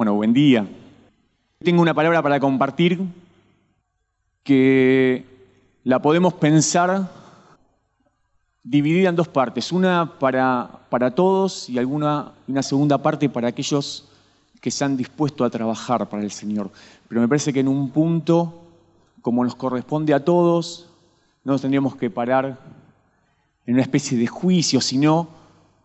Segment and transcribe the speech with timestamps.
[0.00, 0.66] bueno, buen día.
[1.58, 3.02] Tengo una palabra para compartir
[4.42, 5.26] que
[5.84, 7.10] la podemos pensar
[8.62, 9.70] dividida en dos partes.
[9.72, 14.08] Una para, para todos y alguna, una segunda parte para aquellos
[14.62, 16.70] que se han dispuesto a trabajar para el Señor.
[17.06, 18.54] Pero me parece que en un punto,
[19.20, 20.88] como nos corresponde a todos,
[21.44, 22.58] no nos tendríamos que parar
[23.66, 25.28] en una especie de juicio, sino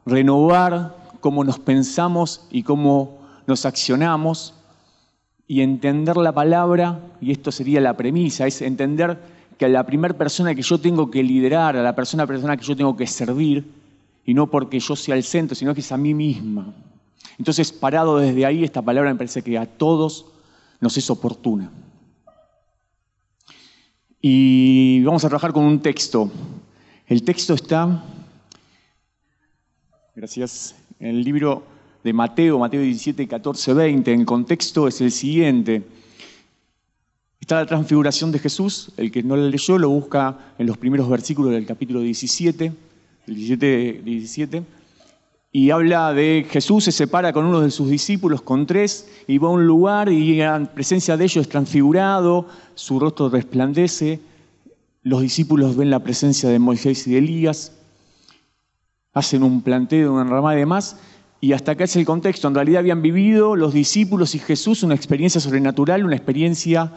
[0.06, 3.15] renovar cómo nos pensamos y cómo
[3.48, 4.54] nos accionamos
[5.48, 9.20] y entender la palabra, y esto sería la premisa, es entender
[9.58, 12.66] que a la primera persona que yo tengo que liderar, a la persona, persona que
[12.66, 13.66] yo tengo que servir,
[14.26, 16.74] y no porque yo sea el centro, sino que es a mí misma.
[17.38, 20.26] Entonces, parado desde ahí, esta palabra me parece que a todos
[20.80, 21.72] nos es oportuna.
[24.20, 26.32] Y vamos a trabajar con un texto.
[27.06, 28.04] El texto está,
[30.16, 31.75] gracias, en el libro
[32.06, 34.14] de Mateo, Mateo 17, 14, 20.
[34.14, 35.82] El contexto es el siguiente.
[37.42, 38.92] Está la transfiguración de Jesús.
[38.96, 42.72] El que no la leyó lo busca en los primeros versículos del capítulo 17,
[43.26, 44.64] el 17, 17
[45.52, 49.48] y habla de Jesús se separa con uno de sus discípulos, con tres, y va
[49.48, 54.20] a un lugar y en presencia de ellos es transfigurado, su rostro resplandece,
[55.02, 57.72] los discípulos ven la presencia de Moisés y de Elías,
[59.14, 60.98] hacen un planteo, una ramada de más,
[61.46, 62.48] y hasta acá es el contexto.
[62.48, 66.92] En realidad habían vivido los discípulos y Jesús una experiencia sobrenatural, una experiencia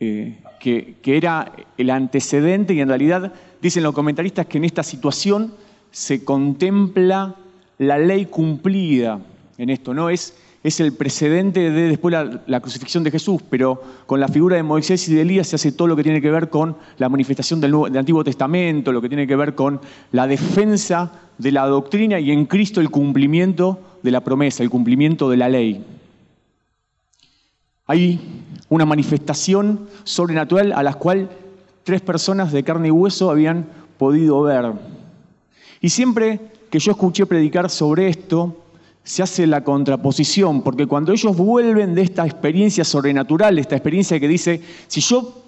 [0.00, 4.82] eh, que, que era el antecedente, y en realidad dicen los comentaristas que en esta
[4.82, 5.54] situación
[5.92, 7.36] se contempla
[7.78, 9.20] la ley cumplida
[9.58, 10.10] en esto, ¿no?
[10.10, 14.56] Es, es el precedente de después la, la, crucifixión de Jesús, pero con la figura
[14.56, 17.08] de Moisés y de Elías se hace todo lo que tiene que ver con la
[17.08, 19.80] manifestación del, del Antiguo Testamento, lo que tiene que ver con
[20.12, 25.28] la defensa de la doctrina y en Cristo el cumplimiento de la promesa, el cumplimiento
[25.28, 25.84] de la ley.
[27.86, 28.20] Hay
[28.68, 31.28] una manifestación sobrenatural a la cual
[31.82, 33.66] tres personas de carne y hueso habían
[33.98, 34.72] podido ver.
[35.80, 36.40] Y siempre
[36.70, 38.61] que yo escuché predicar sobre esto,
[39.04, 44.28] se hace la contraposición, porque cuando ellos vuelven de esta experiencia sobrenatural, esta experiencia que
[44.28, 45.42] dice, si yo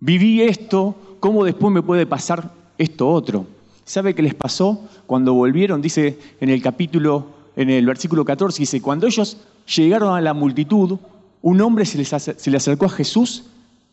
[0.00, 3.46] viví esto, ¿cómo después me puede pasar esto otro?
[3.84, 5.82] ¿Sabe qué les pasó cuando volvieron?
[5.82, 7.26] Dice en el capítulo,
[7.56, 9.36] en el versículo 14, dice, cuando ellos
[9.76, 10.98] llegaron a la multitud,
[11.42, 13.44] un hombre se, les se le acercó a Jesús,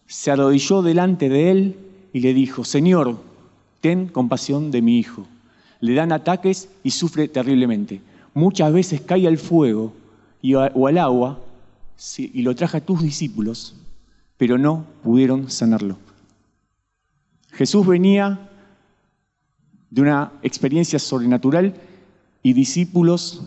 [0.05, 1.75] se arrodilló delante de él
[2.13, 3.17] y le dijo, Señor,
[3.81, 5.25] ten compasión de mi hijo
[5.81, 8.01] le dan ataques y sufre terriblemente.
[8.33, 9.93] Muchas veces cae al fuego
[10.73, 11.39] o al agua
[12.17, 13.75] y lo traje a tus discípulos,
[14.37, 15.97] pero no pudieron sanarlo.
[17.51, 18.49] Jesús venía
[19.89, 21.75] de una experiencia sobrenatural
[22.41, 23.43] y discípulos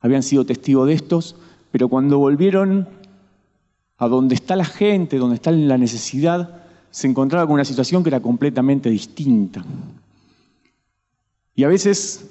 [0.00, 1.36] habían sido testigos de estos,
[1.70, 2.88] pero cuando volvieron
[3.98, 8.10] a donde está la gente, donde está la necesidad, se encontraba con una situación que
[8.10, 9.64] era completamente distinta.
[11.56, 12.30] Y a veces,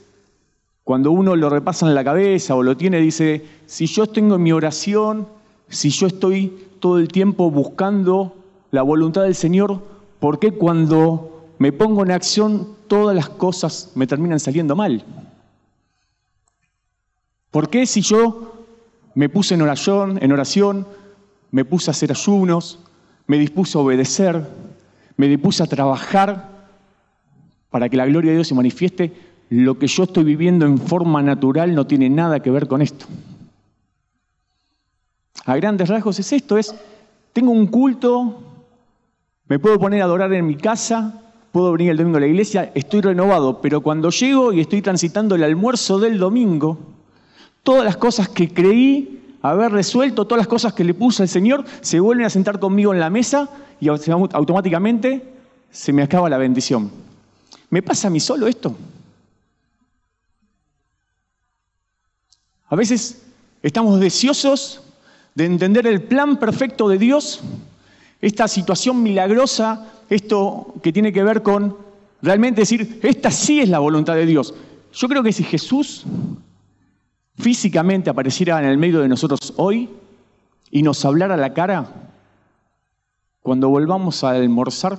[0.84, 4.44] cuando uno lo repasa en la cabeza o lo tiene, dice, si yo tengo en
[4.44, 5.28] mi oración,
[5.70, 8.36] si yo estoy todo el tiempo buscando
[8.72, 9.82] la voluntad del Señor,
[10.20, 15.06] ¿por qué cuando me pongo en acción todas las cosas me terminan saliendo mal?
[17.50, 18.66] ¿Por qué si yo
[19.16, 20.88] me puse en oración, en oración,
[21.52, 22.80] me puse a hacer ayunos,
[23.28, 24.50] me dispuse a obedecer,
[25.16, 26.52] me dispuse a trabajar,
[27.70, 29.14] para que la gloria de Dios se manifieste,
[29.54, 33.06] lo que yo estoy viviendo en forma natural no tiene nada que ver con esto.
[35.46, 36.74] A grandes rasgos es esto, es,
[37.34, 38.42] tengo un culto,
[39.48, 41.22] me puedo poner a adorar en mi casa,
[41.52, 45.36] puedo venir el domingo a la iglesia, estoy renovado, pero cuando llego y estoy transitando
[45.36, 46.80] el almuerzo del domingo,
[47.62, 51.64] todas las cosas que creí haber resuelto, todas las cosas que le puse al Señor,
[51.82, 53.50] se vuelven a sentar conmigo en la mesa
[53.80, 55.22] y automáticamente
[55.70, 56.90] se me acaba la bendición.
[57.70, 58.76] ¿Me pasa a mí solo esto?
[62.74, 63.22] A veces
[63.62, 64.82] estamos deseosos
[65.36, 67.42] de entender el plan perfecto de Dios,
[68.20, 71.78] esta situación milagrosa, esto que tiene que ver con
[72.24, 74.56] realmente decir, esta sí es la voluntad de Dios.
[74.92, 76.04] Yo creo que si Jesús
[77.38, 79.92] físicamente apareciera en el medio de nosotros hoy
[80.72, 81.92] y nos hablara la cara,
[83.44, 84.98] cuando volvamos a almorzar,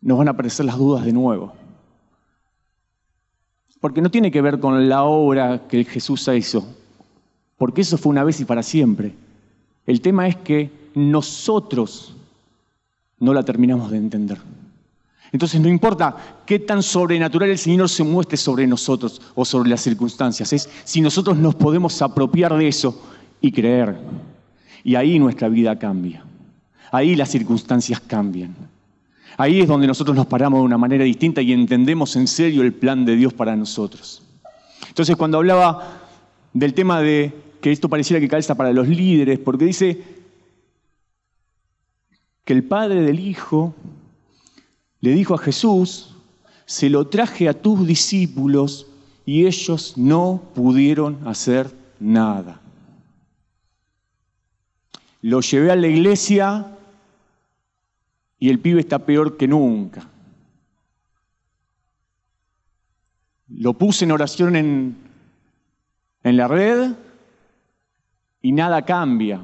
[0.00, 1.63] nos van a aparecer las dudas de nuevo.
[3.84, 6.66] Porque no tiene que ver con la obra que Jesús hizo,
[7.58, 9.12] porque eso fue una vez y para siempre.
[9.86, 12.16] El tema es que nosotros
[13.18, 14.38] no la terminamos de entender.
[15.32, 16.16] Entonces no importa
[16.46, 21.02] qué tan sobrenatural el Señor se muestre sobre nosotros o sobre las circunstancias, es si
[21.02, 22.98] nosotros nos podemos apropiar de eso
[23.42, 23.98] y creer.
[24.82, 26.24] Y ahí nuestra vida cambia.
[26.90, 28.56] Ahí las circunstancias cambian.
[29.36, 32.72] Ahí es donde nosotros nos paramos de una manera distinta y entendemos en serio el
[32.72, 34.22] plan de Dios para nosotros.
[34.88, 36.02] Entonces cuando hablaba
[36.52, 40.02] del tema de que esto pareciera que calza para los líderes, porque dice
[42.44, 43.74] que el Padre del Hijo
[45.00, 46.14] le dijo a Jesús,
[46.66, 48.86] se lo traje a tus discípulos
[49.26, 52.60] y ellos no pudieron hacer nada.
[55.22, 56.73] Lo llevé a la iglesia
[58.44, 60.06] y el pibe está peor que nunca.
[63.48, 64.98] Lo puse en oración en,
[66.22, 66.92] en la red
[68.42, 69.40] y nada cambia.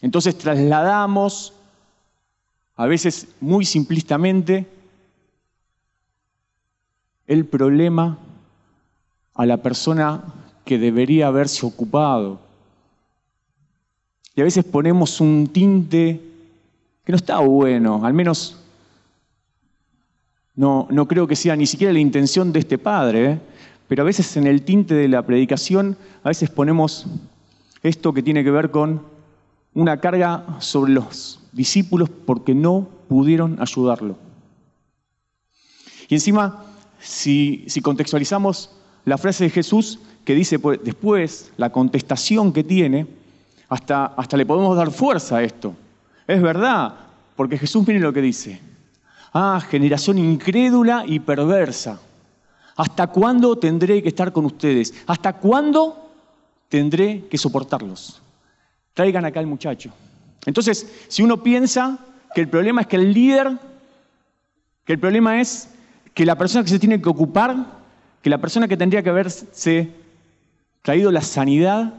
[0.00, 1.52] Entonces trasladamos
[2.74, 4.66] a veces muy simplistamente,
[7.26, 8.16] el problema
[9.34, 10.24] a la persona
[10.64, 12.40] que debería haberse ocupado.
[14.34, 16.24] Y a veces ponemos un tinte
[17.08, 18.58] que no está bueno, al menos
[20.54, 23.40] no, no creo que sea ni siquiera la intención de este padre, ¿eh?
[23.88, 27.06] pero a veces en el tinte de la predicación, a veces ponemos
[27.82, 29.00] esto que tiene que ver con
[29.72, 34.18] una carga sobre los discípulos porque no pudieron ayudarlo.
[36.10, 36.62] Y encima,
[37.00, 38.70] si, contextualizamos
[39.06, 43.06] la frase de Jesús que dice pues, después, la contestación que tiene,
[43.70, 45.74] hasta, hasta le podemos dar fuerza a esto.
[46.28, 46.94] Es verdad,
[47.36, 48.60] porque Jesús mire lo que dice.
[49.32, 51.98] Ah, generación incrédula y perversa.
[52.76, 54.92] ¿Hasta cuándo tendré que estar con ustedes?
[55.06, 56.10] ¿Hasta cuándo
[56.68, 58.20] tendré que soportarlos?
[58.92, 59.90] Traigan acá al muchacho.
[60.44, 61.98] Entonces, si uno piensa
[62.34, 63.58] que el problema es que el líder,
[64.84, 65.70] que el problema es
[66.12, 67.56] que la persona que se tiene que ocupar,
[68.20, 69.94] que la persona que tendría que haberse
[70.82, 71.94] traído la sanidad,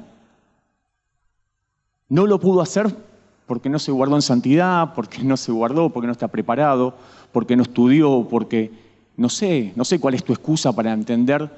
[2.09, 3.08] no lo pudo hacer
[3.49, 6.93] porque no se guardó en santidad, porque no se guardó, porque no está preparado,
[7.31, 8.69] porque no estudió, porque
[9.17, 11.49] no sé, no sé cuál es tu excusa para entender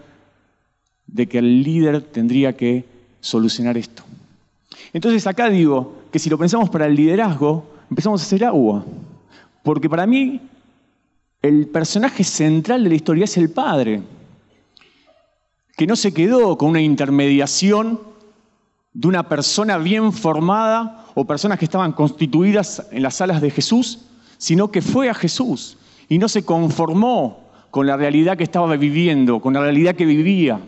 [1.06, 2.86] de que el líder tendría que
[3.20, 4.04] solucionar esto.
[4.94, 8.86] Entonces acá digo que si lo pensamos para el liderazgo, empezamos a hacer agua.
[9.62, 10.40] Porque para mí
[11.42, 14.02] el personaje central de la historia es el padre,
[15.76, 18.11] que no se quedó con una intermediación
[18.94, 24.00] de una persona bien formada o personas que estaban constituidas en las salas de Jesús,
[24.38, 25.78] sino que fue a Jesús
[26.10, 30.60] y no se conformó con la realidad que estaba viviendo, con la realidad que vivía,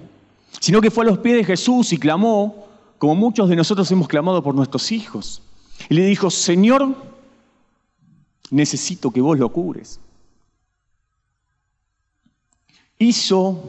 [0.59, 2.67] sino que fue a los pies de Jesús y clamó
[2.97, 5.41] como muchos de nosotros hemos clamado por nuestros hijos.
[5.89, 6.95] Y le dijo, Señor,
[8.49, 9.99] necesito que vos lo cures.
[12.97, 13.61] Hizo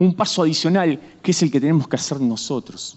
[0.00, 2.96] un paso adicional, que es el que tenemos que hacer nosotros.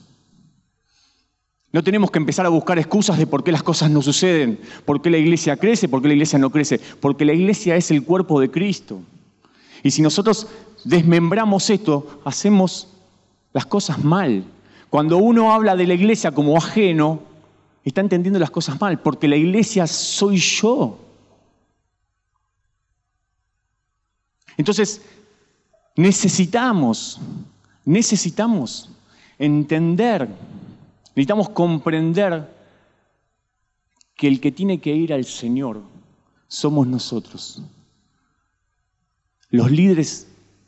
[1.74, 5.02] No tenemos que empezar a buscar excusas de por qué las cosas no suceden, por
[5.02, 8.04] qué la iglesia crece, por qué la iglesia no crece, porque la iglesia es el
[8.04, 9.02] cuerpo de Cristo.
[9.84, 10.48] Y si nosotros
[10.86, 12.88] desmembramos esto, hacemos
[13.52, 14.46] las cosas mal.
[14.90, 17.22] Cuando uno habla de la iglesia como ajeno,
[17.84, 21.00] está entendiendo las cosas mal, porque la iglesia soy yo.
[24.56, 25.02] Entonces,
[25.96, 27.20] necesitamos,
[27.86, 28.90] necesitamos
[29.38, 30.28] entender,
[31.16, 32.50] necesitamos comprender
[34.16, 35.82] que el que tiene que ir al Señor
[36.48, 37.62] somos nosotros.
[39.50, 40.28] Los líderes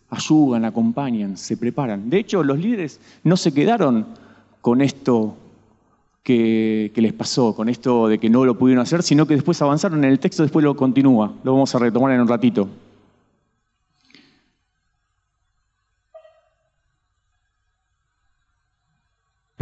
[0.10, 2.10] ayudan, acompañan, se preparan.
[2.10, 4.06] De hecho, los líderes no se quedaron
[4.62, 5.38] con esto
[6.24, 10.04] que, les pasó, con esto de que no lo pudieron hacer, sino que después avanzaron
[10.04, 11.34] en el texto, después lo continúa.
[11.44, 12.68] Lo vamos a retomar en un ratito.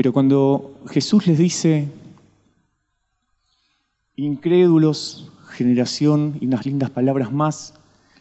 [0.03, 1.87] Pero cuando Jesús les dice,
[4.17, 7.73] incrédulos, generación y unas lindas palabras más,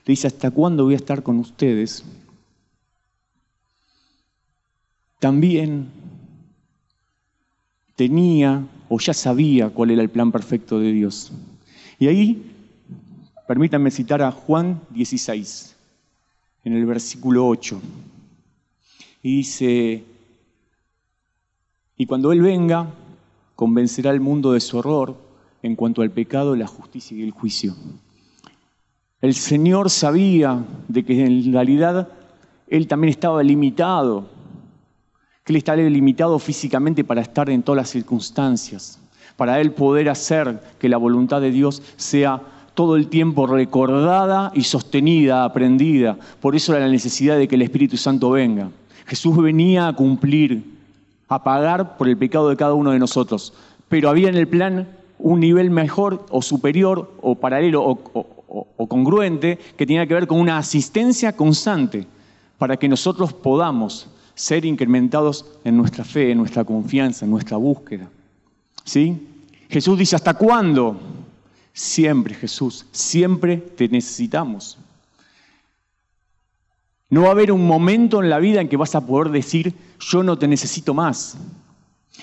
[0.04, 2.04] le dice, ¿hasta cuándo voy a estar con ustedes?
[5.18, 5.88] También
[7.96, 11.32] tenía o ya sabía cuál era el plan perfecto de Dios.
[11.98, 12.54] Y ahí,
[13.48, 15.74] permítanme citar a Juan 16,
[16.62, 17.82] en el versículo 8.
[19.24, 20.11] Y dice,
[22.02, 22.88] y cuando Él venga,
[23.54, 25.14] convencerá al mundo de su horror
[25.62, 27.76] en cuanto al pecado, la justicia y el juicio.
[29.20, 32.08] El Señor sabía de que en realidad
[32.66, 34.26] Él también estaba limitado,
[35.44, 38.98] que Él estaba limitado físicamente para estar en todas las circunstancias,
[39.36, 42.42] para Él poder hacer que la voluntad de Dios sea
[42.74, 46.18] todo el tiempo recordada y sostenida, aprendida.
[46.40, 48.70] Por eso era la necesidad de que el Espíritu Santo venga.
[49.06, 50.71] Jesús venía a cumplir,
[51.36, 53.52] a pagar por el pecado de cada uno de nosotros.
[53.88, 59.86] Pero había en el plan un nivel mejor o superior o paralelo o, congruente que
[59.86, 62.06] tenía que ver con una asistencia constante
[62.58, 68.10] para que nosotros podamos ser incrementados en nuestra fe, en nuestra confianza, en nuestra búsqueda.
[68.84, 69.28] ¿Sí?
[69.70, 71.00] Jesús dice, ¿hasta cuándo?
[71.72, 74.76] Siempre, Jesús, siempre te necesitamos.
[77.12, 79.74] No va a haber un momento en la vida en que vas a poder decir,
[80.00, 81.36] yo no te necesito más.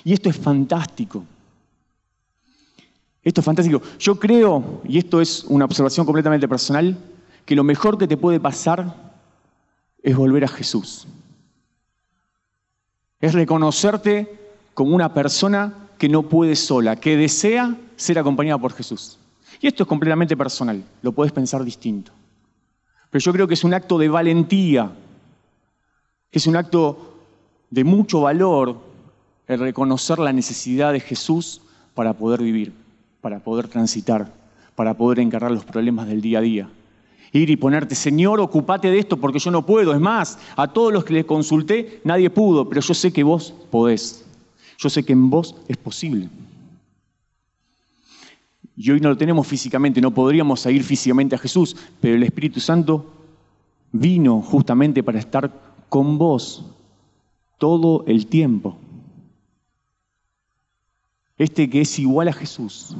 [0.04, 1.24] Y esto es fantástico.
[3.24, 3.84] Esto es fantástico.
[4.00, 6.98] Yo creo, y esto es una observación completamente personal,
[7.46, 8.96] que lo mejor que te puede pasar
[10.02, 11.08] es volver a Jesús.
[13.22, 14.40] Es reconocerte
[14.74, 19.20] como una persona que no puede sola, que desea ser acompañada por Jesús.
[19.62, 22.12] Y esto es completamente personal, lo puedes pensar distinto.
[23.10, 24.92] Pero yo creo que es un acto de valentía,
[26.30, 27.16] que es un acto
[27.70, 28.78] de mucho valor
[29.48, 31.62] el reconocer la necesidad de Jesús
[31.96, 32.72] para poder vivir,
[33.20, 34.32] para poder transitar,
[34.76, 36.70] para poder encargar los problemas del día a día.
[37.32, 39.94] Ir y ponerte, Señor, ocupate de esto porque yo no puedo.
[39.94, 43.54] Es más, a todos los que les consulté, nadie pudo, pero yo sé que vos
[43.72, 44.26] podés.
[44.78, 46.30] Yo sé que en vos es posible.
[48.82, 52.62] Y hoy no lo tenemos físicamente, no podríamos seguir físicamente a Jesús, pero el Espíritu
[52.62, 53.12] Santo
[53.92, 55.52] vino justamente para estar
[55.90, 56.64] con vos
[57.58, 58.78] todo el tiempo.
[61.38, 62.96] Este que es igual a Jesús,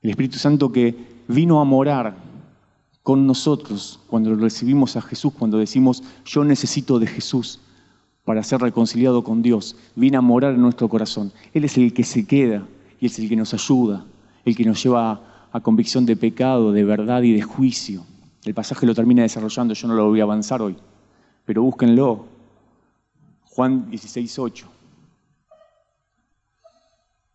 [0.00, 0.94] el Espíritu Santo que
[1.26, 2.16] vino a morar
[3.02, 7.58] con nosotros cuando recibimos a Jesús, cuando decimos, yo necesito de Jesús
[8.24, 11.32] para ser reconciliado con Dios, viene a morar en nuestro corazón.
[11.52, 12.64] Él es el que se queda
[13.00, 14.06] y es el que nos ayuda,
[14.44, 18.04] el que nos lleva a convicción de pecado, de verdad y de juicio.
[18.44, 20.76] El pasaje lo termina desarrollando, yo no lo voy a avanzar hoy,
[21.44, 22.26] pero búsquenlo.
[23.44, 24.68] Juan 16, 8.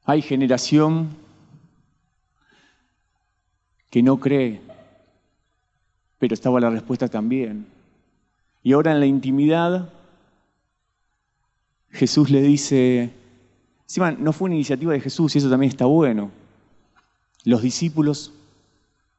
[0.05, 1.09] Hay generación
[3.89, 4.61] que no cree,
[6.17, 7.67] pero estaba la respuesta también.
[8.63, 9.89] Y ahora en la intimidad,
[11.91, 13.11] Jesús le dice,
[13.83, 16.31] encima no fue una iniciativa de Jesús y eso también está bueno.
[17.45, 18.33] Los discípulos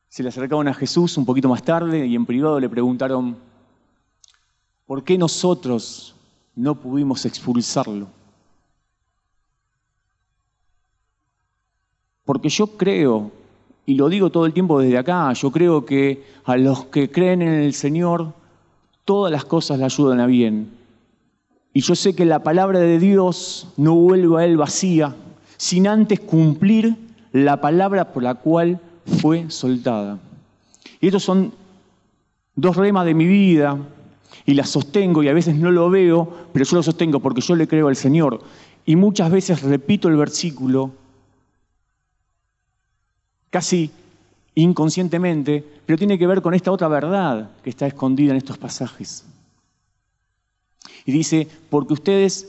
[0.08, 3.36] se le acercaron a Jesús un poquito más tarde y en privado le preguntaron,
[4.84, 6.14] ¿por qué nosotros
[6.56, 8.08] no pudimos expulsarlo?
[12.24, 13.30] Porque yo creo,
[13.86, 17.42] y lo digo todo el tiempo desde acá, yo creo que a los que creen
[17.42, 18.34] en el Señor,
[19.04, 20.72] todas las cosas le ayudan a bien.
[21.72, 25.14] Y yo sé que la palabra de Dios no vuelve a Él vacía,
[25.58, 28.80] sin antes cumplir la palabra por la cual
[29.20, 30.18] fue soltada.
[31.00, 31.52] Y estos son
[32.54, 33.78] dos remas de mi vida
[34.44, 37.54] y las sostengo y a veces no lo veo, pero yo lo sostengo porque yo
[37.56, 38.40] le creo al Señor.
[38.84, 40.92] Y muchas veces repito el versículo
[43.50, 43.90] casi
[44.54, 49.24] inconscientemente, pero tiene que ver con esta otra verdad que está escondida en estos pasajes.
[51.04, 52.48] Y dice, porque ustedes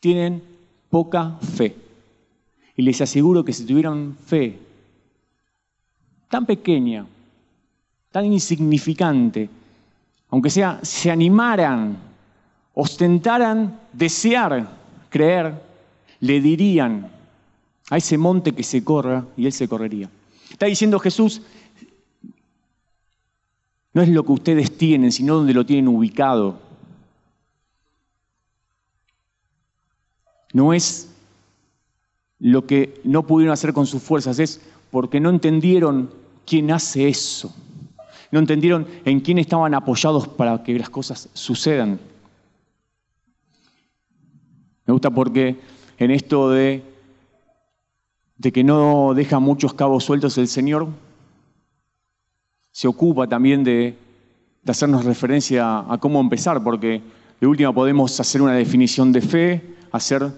[0.00, 0.42] tienen
[0.90, 1.76] poca fe.
[2.76, 4.58] Y les aseguro que si tuvieran fe
[6.28, 7.06] tan pequeña,
[8.10, 9.50] tan insignificante,
[10.30, 11.98] aunque sea, se animaran,
[12.72, 14.66] ostentaran, desear,
[15.10, 15.60] creer,
[16.20, 17.10] le dirían
[17.90, 20.08] a ese monte que se corra y él se correría.
[20.50, 21.42] Está diciendo Jesús,
[23.92, 26.58] no es lo que ustedes tienen, sino donde lo tienen ubicado.
[30.54, 31.11] No es
[32.42, 36.10] lo que no pudieron hacer con sus fuerzas, es porque no entendieron
[36.44, 37.54] quién hace eso.
[38.32, 42.00] No entendieron en quién estaban apoyados para que las cosas sucedan.
[44.84, 45.60] Me gusta porque
[45.98, 46.82] en esto de,
[48.38, 50.88] de que no deja muchos cabos sueltos el Señor,
[52.72, 53.96] se ocupa también de,
[54.64, 57.02] de hacernos referencia a cómo empezar, porque
[57.40, 60.32] de última podemos hacer una definición de fe, hacer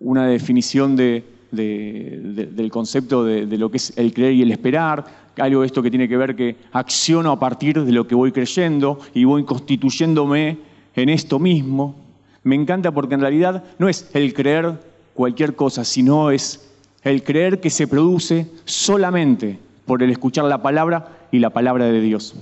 [0.00, 5.04] una definición de, del concepto de, lo que es el creer y el esperar,
[5.36, 8.32] algo de esto que tiene que ver que acciono a partir de lo que voy
[8.32, 10.58] creyendo y voy constituyéndome
[10.94, 11.94] en esto mismo.
[12.42, 14.80] Me encanta porque en realidad no es el creer
[15.14, 16.70] cualquier cosa, sino es
[17.02, 22.00] el creer que se produce solamente por el escuchar la palabra y la palabra de
[22.00, 22.34] Dios.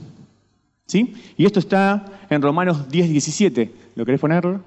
[0.87, 1.15] ¿Sí?
[1.37, 3.73] Y esto está en Romanos 10, 17.
[3.95, 4.59] ¿Lo querés poner?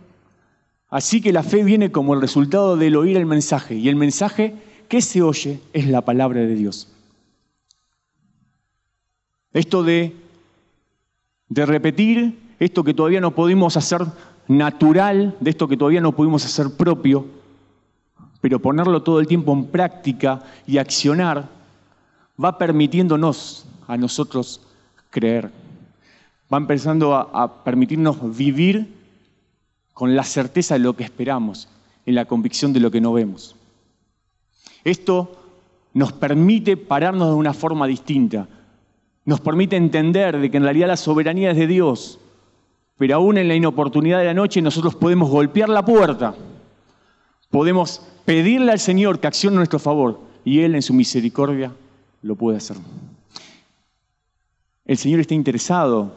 [0.90, 3.76] Así que la fe viene como el resultado del oír el mensaje.
[3.76, 4.56] Y el mensaje
[4.88, 6.88] que se oye es la palabra de Dios.
[9.54, 10.16] Esto de,
[11.50, 14.02] de repetir esto que todavía no pudimos hacer
[14.48, 17.26] natural, de esto que todavía no pudimos hacer propio,
[18.42, 21.50] pero ponerlo todo el tiempo en práctica y accionar,
[22.44, 24.62] va permitiéndonos a nosotros
[25.10, 25.52] creer.
[26.52, 28.97] Va empezando a, a permitirnos vivir
[29.98, 31.68] con la certeza de lo que esperamos,
[32.06, 33.56] en la convicción de lo que no vemos.
[34.84, 35.42] Esto
[35.92, 38.48] nos permite pararnos de una forma distinta,
[39.26, 42.20] nos permite entender de que en realidad la soberanía es de Dios,
[42.96, 46.36] pero aún en la inoportunidad de la noche nosotros podemos golpear la puerta,
[47.50, 51.72] podemos pedirle al Señor que accione a nuestro favor y Él en su misericordia
[52.22, 52.78] lo puede hacer.
[54.86, 56.14] El Señor está interesado.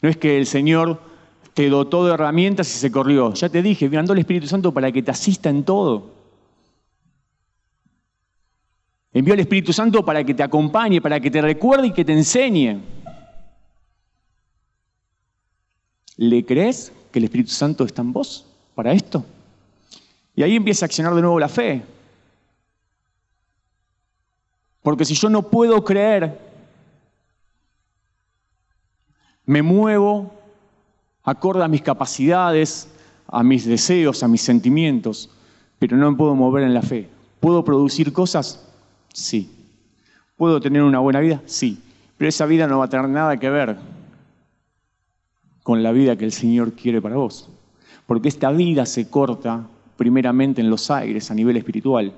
[0.00, 1.09] No es que el Señor
[1.60, 3.34] te dotó de herramientas y se corrió.
[3.34, 6.08] Ya te dije, mandó el Espíritu Santo para que te asista en todo.
[9.12, 12.14] Envió el Espíritu Santo para que te acompañe, para que te recuerde y que te
[12.14, 12.80] enseñe.
[16.16, 19.22] ¿Le crees que el Espíritu Santo está en vos para esto?
[20.34, 21.82] Y ahí empieza a accionar de nuevo la fe.
[24.80, 26.40] Porque si yo no puedo creer,
[29.44, 30.39] me muevo
[31.24, 32.88] acorde a mis capacidades,
[33.28, 35.30] a mis deseos, a mis sentimientos,
[35.78, 37.08] pero no me puedo mover en la fe.
[37.40, 38.66] ¿Puedo producir cosas?
[39.12, 39.50] Sí.
[40.36, 41.42] ¿Puedo tener una buena vida?
[41.46, 41.78] Sí.
[42.16, 43.78] Pero esa vida no va a tener nada que ver
[45.62, 47.48] con la vida que el Señor quiere para vos.
[48.06, 52.12] Porque esta vida se corta primeramente en los aires, a nivel espiritual.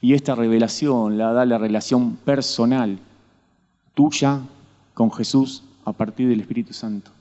[0.00, 2.98] Y esta revelación la da la relación personal
[3.94, 4.40] tuya
[4.94, 7.12] con Jesús a partir del Espíritu Santo.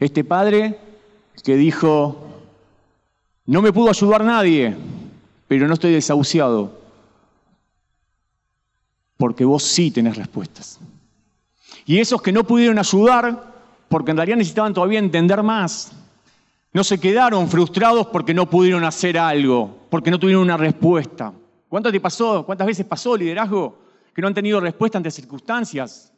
[0.00, 0.78] Este padre
[1.44, 2.18] que dijo,
[3.46, 4.76] no me pudo ayudar nadie,
[5.46, 6.76] pero no estoy desahuciado,
[9.16, 10.80] porque vos sí tenés respuestas.
[11.86, 13.54] Y esos que no pudieron ayudar,
[13.88, 15.92] porque en realidad necesitaban todavía entender más,
[16.72, 21.32] no se quedaron frustrados porque no pudieron hacer algo, porque no tuvieron una respuesta.
[21.68, 22.44] ¿Cuántas te pasó?
[22.44, 23.87] ¿Cuántas veces pasó liderazgo
[24.18, 26.12] que no han tenido respuesta ante circunstancias?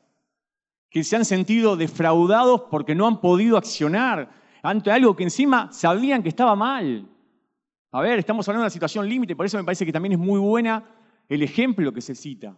[0.89, 4.31] Que se han sentido defraudados porque no han podido accionar
[4.63, 7.07] ante algo que encima sabían que estaba mal.
[7.93, 10.19] A ver, estamos hablando de una situación límite, por eso me parece que también es
[10.19, 10.83] muy buena
[11.29, 12.57] el ejemplo que se cita.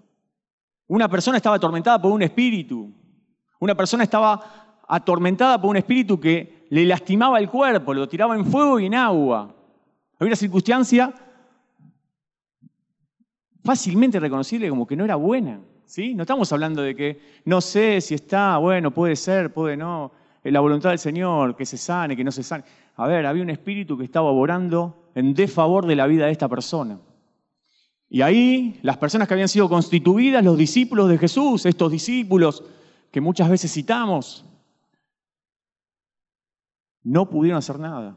[0.86, 2.94] Una persona estaba atormentada por un espíritu.
[3.58, 8.46] Una persona estaba atormentada por un espíritu que le lastimaba el cuerpo, lo tiraba en
[8.46, 9.52] fuego y en agua.
[10.20, 11.12] Había una circunstancia
[13.64, 15.60] fácilmente reconocible como que no era buena.
[15.86, 16.14] ¿sí?
[16.14, 20.12] No estamos hablando de que no sé si está, bueno, puede ser, puede no.
[20.44, 22.64] La voluntad del Señor, que se sane, que no se sane.
[22.96, 26.48] A ver, había un espíritu que estaba obrando en desfavor de la vida de esta
[26.48, 26.98] persona.
[28.08, 32.64] Y ahí las personas que habían sido constituidas, los discípulos de Jesús, estos discípulos
[33.10, 34.44] que muchas veces citamos,
[37.02, 38.16] no pudieron hacer nada.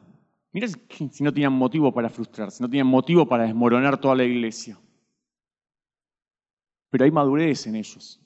[0.52, 0.68] Mira
[1.12, 4.78] si no tenían motivo para frustrarse, no tenían motivo para desmoronar toda la iglesia.
[6.96, 8.22] Pero hay madurez en ellos.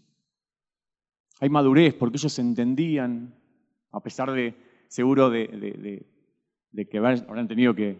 [1.39, 3.33] Hay madurez porque ellos entendían,
[3.89, 4.55] a pesar de,
[4.87, 6.05] seguro, de,
[6.87, 7.97] que habrán tenido que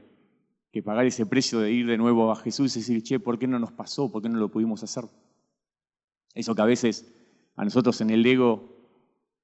[0.72, 3.48] que pagar ese precio de ir de nuevo a Jesús y decir, che, ¿por qué
[3.48, 4.12] no nos pasó?
[4.12, 5.06] ¿Por qué no lo pudimos hacer?
[6.36, 7.12] Eso que a veces
[7.56, 8.78] a nosotros en el ego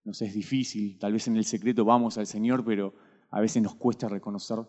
[0.04, 2.94] nos es difícil, tal vez en el secreto vamos al Señor, pero
[3.32, 4.60] a veces nos cuesta reconocer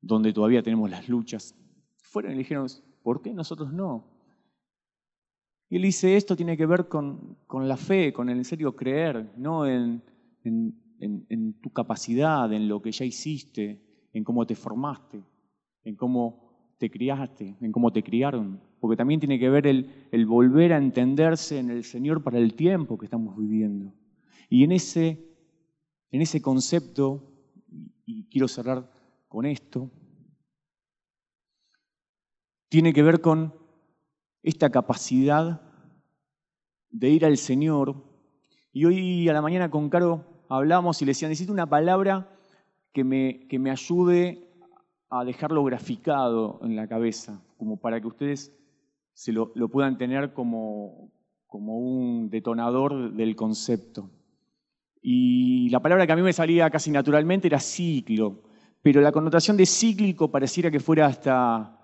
[0.00, 1.54] donde todavía tenemos las luchas.
[1.98, 2.66] Fueron y dijeron,
[3.04, 4.15] ¿por qué nosotros no?
[5.68, 8.76] Y él dice, esto tiene que ver con, con la fe, con el en serio
[8.76, 10.02] creer, no en,
[10.44, 15.22] en, en tu capacidad, en lo que ya hiciste, en cómo te formaste
[15.86, 20.72] en cómo te criaste, en cómo te criaron, porque también tiene que ver el, volver
[20.72, 23.94] a entenderse en el Señor para el tiempo que estamos viviendo.
[24.50, 25.24] Y en ese,
[26.10, 27.32] en ese concepto,
[28.04, 28.90] y quiero cerrar
[29.28, 29.90] con esto,
[32.68, 33.54] tiene que ver con
[34.42, 35.62] esta capacidad
[36.90, 37.96] de ir al Señor.
[38.72, 42.28] Y hoy a la mañana con Caro hablamos y le decía, necesito una palabra
[42.92, 44.46] que me, que me ayude
[45.10, 48.52] a dejarlo graficado en la cabeza, como para que ustedes
[49.12, 51.10] se lo, puedan tener como,
[51.46, 54.10] como un detonador del concepto.
[55.00, 58.42] Y la palabra que a mí me salía casi naturalmente era ciclo,
[58.82, 61.80] pero la connotación de cíclico pareciera que fuera hasta,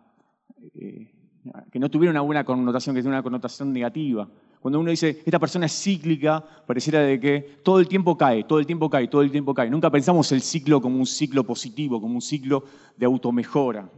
[0.74, 1.21] eh,
[1.70, 4.28] que no tuviera una buena connotación, que tuviera una connotación negativa.
[4.60, 8.60] Cuando uno dice, esta persona es cíclica, pareciera de que todo el tiempo cae, todo
[8.60, 9.68] el tiempo cae, todo el tiempo cae.
[9.68, 12.64] Nunca pensamos el ciclo como un ciclo positivo, como un ciclo
[12.96, 13.90] de automejora.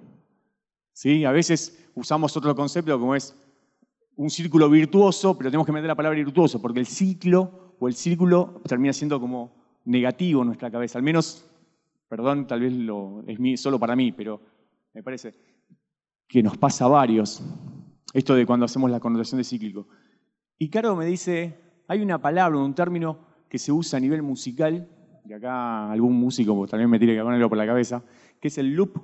[0.95, 1.25] ¿Sí?
[1.25, 3.37] A veces usamos otro concepto como es
[4.17, 7.95] un círculo virtuoso, pero tenemos que meter la palabra virtuoso, porque el ciclo o el
[7.95, 9.53] círculo termina siendo como
[9.85, 10.99] negativo en nuestra cabeza.
[10.99, 11.47] Al menos,
[12.09, 14.41] perdón, tal vez lo, es solo para mí, pero
[14.95, 15.35] me parece
[16.29, 17.43] que nos pasa a varios,
[18.13, 19.89] esto de cuando hacemos la connotación de cíclico.
[20.59, 21.59] Y Caro me dice,
[21.89, 24.89] hay una palabra, un término que se usa a nivel musical,
[25.27, 28.03] y acá algún músico también me tiene que ponerlo por la cabeza,
[28.41, 28.99] que es el loop.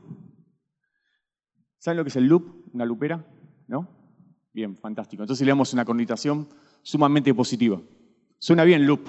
[1.78, 2.66] ¿Saben lo que es el loop?
[2.74, 3.24] Una lupera,
[3.66, 3.88] ¿no?
[4.52, 5.22] Bien, fantástico.
[5.22, 6.48] Entonces le damos una connotación
[6.82, 7.80] sumamente positiva.
[8.38, 9.08] Suena bien loop.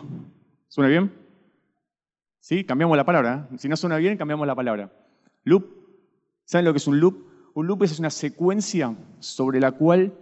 [0.68, 1.12] ¿Suena bien?
[2.40, 2.64] ¿Sí?
[2.64, 3.50] Cambiamos la palabra.
[3.52, 3.58] ¿eh?
[3.58, 4.92] Si no suena bien, cambiamos la palabra.
[5.44, 5.66] Loop.
[6.46, 7.31] ¿Saben lo que es un loop?
[7.54, 10.14] Un loop es una secuencia sobre la cual,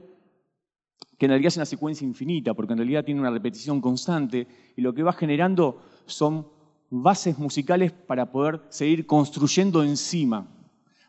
[1.18, 4.82] que en realidad es una secuencia infinita, porque en realidad tiene una repetición constante, y
[4.82, 6.48] lo que va generando son
[6.90, 10.48] bases musicales para poder seguir construyendo encima,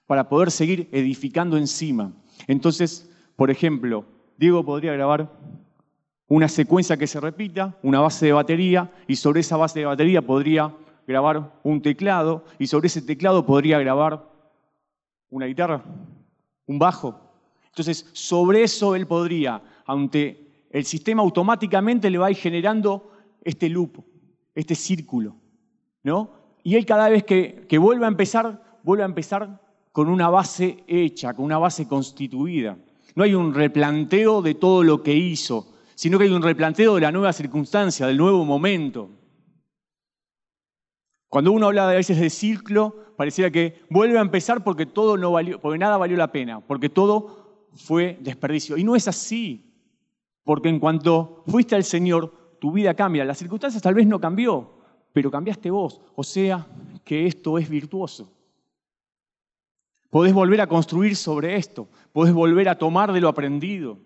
[0.07, 2.13] para poder seguir edificando encima.
[2.47, 4.05] Entonces, por ejemplo,
[4.37, 5.31] Diego podría grabar
[6.29, 10.21] una secuencia que se repita, una base de batería, y sobre esa base de batería
[10.21, 10.75] podría
[11.07, 14.29] grabar un teclado, y sobre ese teclado podría grabar
[15.31, 15.85] una guitarra,
[16.71, 17.21] un bajo.
[17.67, 23.11] Entonces, sobre eso él podría, aunque el sistema automáticamente le va a ir generando
[23.43, 24.05] este loop,
[24.55, 25.35] este círculo,
[26.05, 26.31] ¿no?
[26.63, 30.85] Y él cada vez que, que vuelve a empezar, vuelve a empezar con una base
[30.87, 32.79] hecha, con una base constituida.
[33.17, 37.01] No hay un replanteo de todo lo que hizo, sino que hay un replanteo de
[37.01, 39.11] la nueva circunstancia, del nuevo momento.
[41.31, 45.31] Cuando uno habla a veces de ciclo, pareciera que vuelve a empezar porque todo no
[45.31, 48.77] valió, porque nada valió la pena, porque todo fue desperdicio.
[48.77, 49.73] Y no es así,
[50.43, 53.25] porque en cuanto fuiste al Señor, tu vida cambia.
[53.25, 54.73] Las circunstancias tal vez no cambió,
[55.13, 56.01] pero cambiaste vos.
[56.17, 56.67] O sea,
[57.05, 58.33] que esto es virtuoso.
[60.11, 63.99] Podés volver a construir sobre esto, podés volver a tomar de lo aprendido,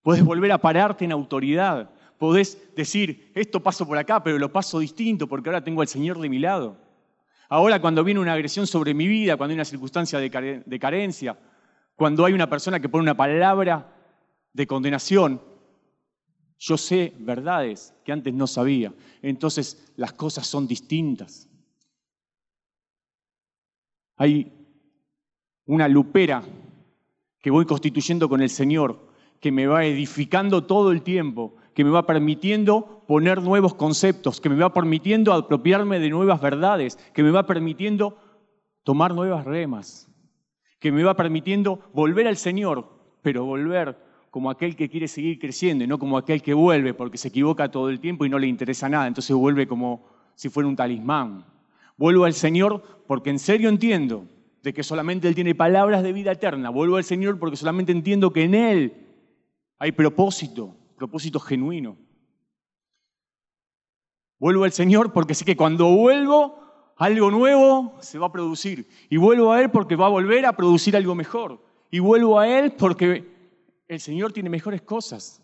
[0.00, 1.90] podés volver a pararte en autoridad,
[2.22, 6.20] podés decir, esto paso por acá, pero lo paso distinto porque ahora tengo al Señor
[6.20, 6.76] de mi lado.
[7.48, 11.36] Ahora cuando viene una agresión sobre mi vida, cuando hay una circunstancia de carencia,
[11.96, 13.92] cuando hay una persona que pone una palabra
[14.52, 15.42] de condenación,
[16.60, 18.94] yo sé verdades que antes no sabía.
[19.20, 21.48] Entonces las cosas son distintas.
[24.16, 24.52] Hay
[25.66, 26.44] una lupera
[27.40, 31.90] que voy constituyendo con el Señor, que me va edificando todo el tiempo, que me
[31.90, 37.30] va permitiendo poner nuevos conceptos, que me va permitiendo apropiarme de nuevas verdades, que me
[37.30, 38.16] va permitiendo
[38.82, 40.10] tomar nuevas remas,
[40.78, 42.88] que me va permitiendo volver al Señor,
[43.22, 43.96] pero volver
[44.30, 47.70] como aquel que quiere seguir creciendo y no como aquel que vuelve porque se equivoca
[47.70, 51.44] todo el tiempo y no le interesa nada, entonces vuelve como si fuera un talismán.
[51.96, 54.24] Vuelvo al Señor porque en serio entiendo
[54.62, 56.70] de que solamente Él tiene palabras de vida eterna.
[56.70, 58.92] Vuelvo al Señor porque solamente entiendo que en Él
[59.78, 61.96] hay propósito, propósito genuino.
[64.38, 66.58] Vuelvo al Señor porque sé que cuando vuelvo,
[66.96, 68.88] algo nuevo se va a producir.
[69.08, 71.64] Y vuelvo a Él porque va a volver a producir algo mejor.
[71.90, 73.24] Y vuelvo a Él porque
[73.86, 75.42] el Señor tiene mejores cosas.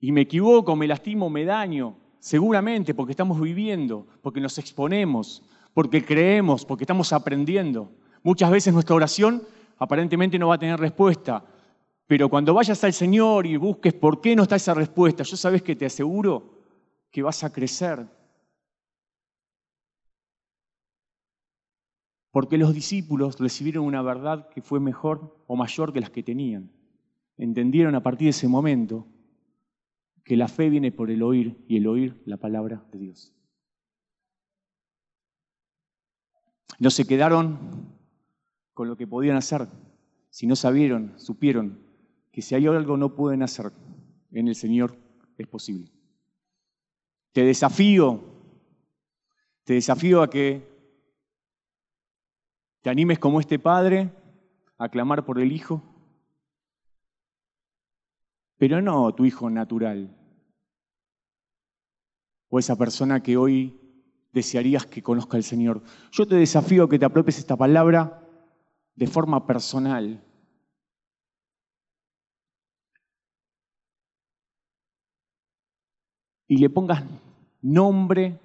[0.00, 1.96] Y me equivoco, me lastimo, me daño.
[2.18, 5.42] Seguramente porque estamos viviendo, porque nos exponemos,
[5.74, 7.90] porque creemos, porque estamos aprendiendo.
[8.22, 9.42] Muchas veces nuestra oración
[9.78, 11.44] aparentemente no va a tener respuesta,
[12.06, 15.62] pero cuando vayas al Señor y busques por qué no está esa respuesta, yo sabes
[15.62, 16.62] que te aseguro
[17.10, 18.06] que vas a crecer.
[22.30, 26.70] Porque los discípulos recibieron una verdad que fue mejor o mayor que las que tenían.
[27.36, 29.06] Entendieron a partir de ese momento
[30.24, 33.32] que la fe viene por el oír y el oír la palabra de Dios.
[36.78, 37.58] No se quedaron
[38.74, 39.68] con lo que podían hacer,
[40.30, 41.91] si no sabieron, supieron
[42.32, 43.70] que si hay algo no pueden hacer,
[44.32, 44.96] en el Señor
[45.36, 45.92] es posible.
[47.32, 48.20] Te desafío,
[49.64, 50.66] te desafío a que
[52.80, 54.10] te animes como este Padre
[54.78, 55.82] a clamar por el Hijo,
[58.56, 60.16] pero no tu Hijo natural,
[62.48, 63.78] o esa persona que hoy
[64.32, 65.82] desearías que conozca al Señor.
[66.10, 68.26] Yo te desafío a que te apropies esta palabra
[68.94, 70.22] de forma personal.
[76.52, 77.02] Y le pongas
[77.62, 78.38] nombre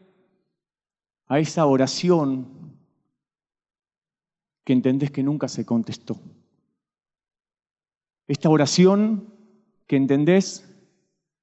[1.26, 2.48] a esa oración
[4.63, 6.15] que entendés que nunca se contestó.
[8.26, 9.34] Esta oración
[9.88, 10.74] que entendés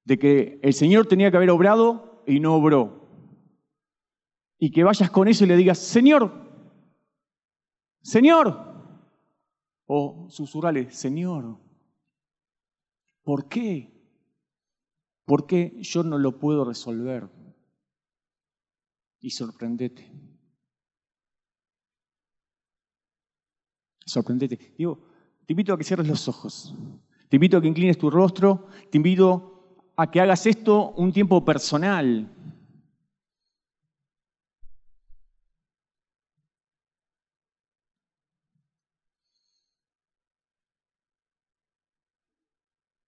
[0.06, 3.10] de que el Señor tenía que haber obrado y no obró.
[4.58, 6.32] Y que vayas con eso y le digas, Señor,
[8.00, 8.72] Señor,
[9.84, 11.58] O susurrale, Señor,
[13.22, 13.93] ¿por qué?
[15.24, 17.28] ¿Por qué yo no lo puedo resolver?
[19.20, 20.10] Y sorprendete.
[24.04, 24.74] Sorprendete.
[24.76, 24.98] Digo,
[25.46, 26.74] te invito a que cierres los ojos.
[27.28, 28.68] Te invito a que inclines tu rostro.
[28.90, 32.30] Te invito a que hagas esto un tiempo personal.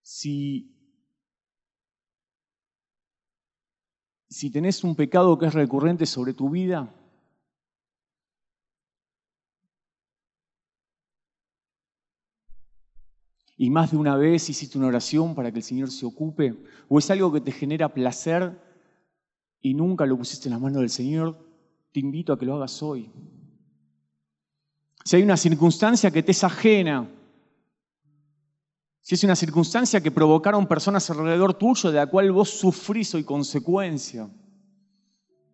[0.02, 0.75] Si,
[4.36, 6.92] si tenés un pecado que es recurrente sobre tu vida,
[13.56, 16.54] y más de una vez hiciste una oración para que el Señor se ocupe,
[16.86, 18.60] o es algo que te genera placer
[19.62, 21.38] y nunca lo pusiste en las manos del Señor,
[21.90, 23.10] te invito a que lo hagas hoy.
[25.02, 27.08] Si hay una circunstancia que te es ajena,
[29.06, 33.22] si es una circunstancia que provocaron personas alrededor tuyo de la cual vos sufrís hoy
[33.22, 34.28] consecuencia,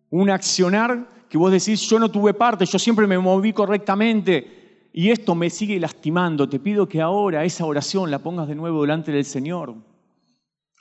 [0.09, 5.11] un accionar que vos decís, yo no tuve parte, yo siempre me moví correctamente, y
[5.11, 9.11] esto me sigue lastimando, te pido que ahora esa oración la pongas de nuevo delante
[9.11, 9.75] del Señor.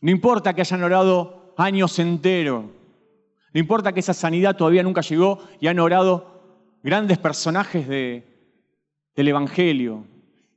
[0.01, 2.65] No importa que hayan orado años enteros,
[3.53, 8.25] no importa que esa sanidad todavía nunca llegó y han orado grandes personajes de,
[9.15, 10.07] del Evangelio.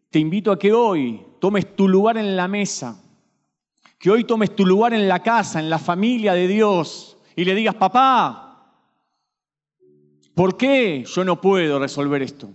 [0.09, 2.99] Te invito a que hoy tomes tu lugar en la mesa,
[3.99, 7.53] que hoy tomes tu lugar en la casa, en la familia de Dios y le
[7.53, 8.81] digas, papá,
[10.33, 12.49] ¿por qué yo no puedo resolver esto?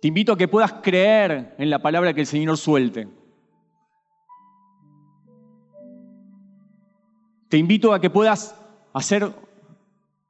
[0.00, 3.08] Te invito a que puedas creer en la palabra que el Señor suelte.
[7.48, 8.54] Te invito a que puedas
[8.92, 9.34] hacer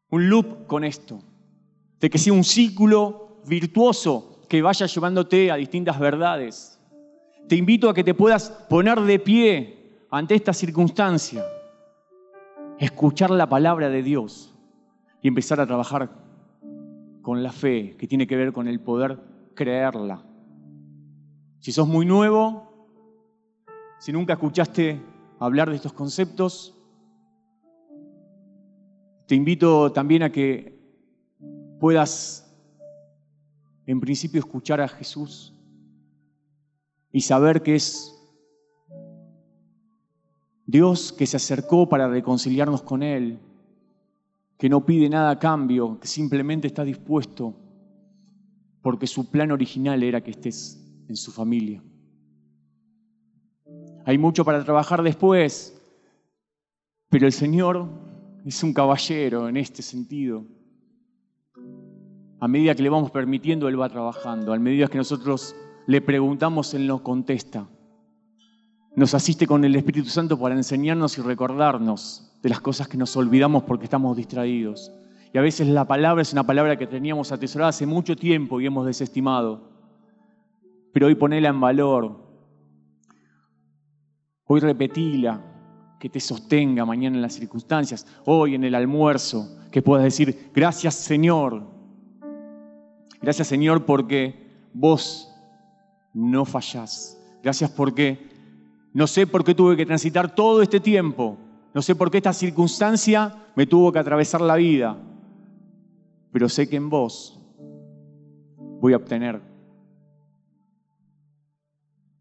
[0.09, 1.23] un loop con esto,
[2.01, 6.81] de que sea un círculo virtuoso que vaya llevándote a distintas verdades.
[7.49, 11.45] Te invito a que te puedas poner de pie ante esta circunstancia,
[12.79, 14.55] escuchar la palabra de Dios
[15.21, 16.11] y empezar a trabajar
[17.23, 19.19] con la fe que tiene que ver con el poder
[19.55, 20.23] creerla.
[21.61, 22.87] Si sos muy nuevo,
[23.99, 25.01] si nunca escuchaste
[25.39, 26.79] hablar de estos conceptos,
[29.27, 30.79] te invito también a que
[31.81, 32.44] puedas,
[33.87, 35.55] en principio, escuchar a Jesús
[37.13, 38.11] y saber que es
[40.67, 43.39] Dios que se acercó para reconciliarnos con Él,
[44.59, 47.55] que no pide nada a cambio, que simplemente está dispuesto
[48.81, 51.83] porque su plan original era que estés en su familia.
[54.05, 55.81] Hay mucho para trabajar después,
[57.09, 57.89] pero el Señor
[58.45, 60.45] es un caballero en este sentido.
[62.45, 64.53] A medida que le vamos permitiendo, Él va trabajando.
[64.53, 67.67] A medida que nosotros le preguntamos, Él nos contesta.
[68.95, 73.17] Nos asiste con el Espíritu Santo para enseñarnos y recordarnos de las cosas que nos
[73.17, 74.93] olvidamos porque estamos distraídos.
[75.33, 78.67] Y a veces la palabra es una palabra que teníamos atesorada hace mucho tiempo y
[78.67, 79.63] hemos desestimado.
[80.93, 82.15] Pero hoy ponela en valor.
[84.45, 85.41] Hoy repetila,
[85.99, 88.07] que te sostenga mañana en las circunstancias.
[88.27, 91.73] Hoy en el almuerzo, que puedas decir, gracias Señor.
[93.25, 94.35] Gracias Señor porque
[94.73, 95.29] vos
[96.13, 97.19] no fallás.
[97.43, 98.29] Gracias porque
[98.93, 101.37] no sé por qué tuve que transitar todo este tiempo.
[101.75, 104.97] No sé por qué esta circunstancia me tuvo que atravesar la vida
[106.35, 107.39] pero sé que en vos
[108.81, 109.41] voy a obtener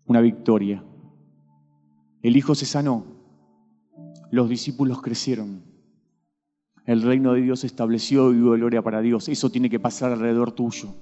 [0.06, 0.84] una victoria.
[2.22, 3.08] El Hijo se sanó,
[4.30, 5.64] los discípulos crecieron,
[6.86, 9.30] el reino de Dios se estableció y hubo gloria para Dios.
[9.30, 10.94] Eso tiene que pasar alrededor tuyo.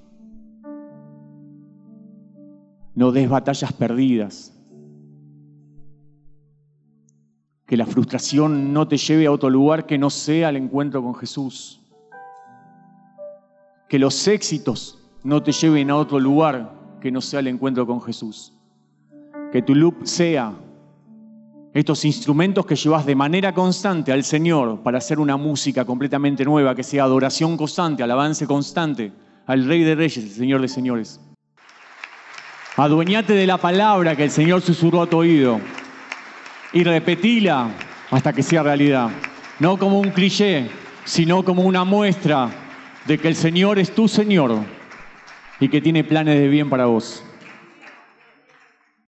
[2.94, 4.58] No des batallas perdidas.
[7.66, 11.16] Que la frustración no te lleve a otro lugar que no sea el encuentro con
[11.16, 11.82] Jesús
[13.92, 18.02] que los éxitos no te lleven a otro lugar que no sea el encuentro con
[18.02, 18.54] Jesús.
[19.52, 20.54] Que tu loop sea
[21.74, 26.76] estos instrumentos que llevas de manera constante al Señor para hacer una música completamente nueva,
[26.76, 29.14] que sea adoración constante, alabanza constante
[29.48, 31.22] al Rey de Reyes, el Señor de Señores.
[32.76, 35.60] Adueñate de la palabra que el Señor susurró a tu oído
[36.74, 37.70] y repetila
[38.10, 39.10] hasta que sea realidad.
[39.60, 40.70] No como un cliché,
[41.06, 42.50] sino como una muestra
[43.06, 44.58] de que el Señor es tu Señor
[45.60, 47.24] y que tiene planes de bien para vos.